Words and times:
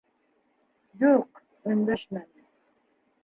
—Юҡ, 1.03 1.37
өндәшмәнем. 1.73 2.47